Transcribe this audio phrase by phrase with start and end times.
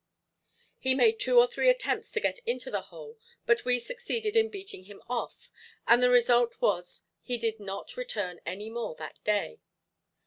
[0.79, 4.49] He made two or three attempts to get into the hole but we succeeded in
[4.49, 5.51] beating him off,
[5.85, 9.59] and the result was he did not return any more that day.